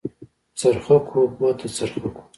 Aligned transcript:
څرخکو 0.59 1.21
بوته 1.37 1.67
څرخکو. 1.75 2.21